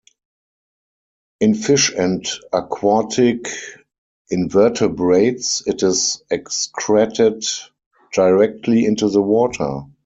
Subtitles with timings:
[1.41, 3.45] In fish and aquatic
[4.31, 7.45] invertebrates, it is excreted
[8.11, 9.81] directly into the water.